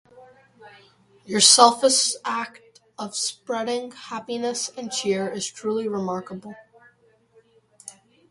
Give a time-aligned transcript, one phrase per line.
[1.27, 6.55] Your selfless act of spreading happiness and cheer is truly remarkable.